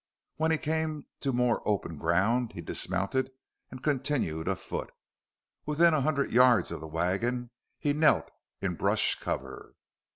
[0.37, 3.29] When he came to more open ground, he dismounted
[3.69, 4.89] and continued afoot.
[5.67, 8.31] Within a hundred yards of the wagon he knelt
[8.63, 9.75] in brush cover.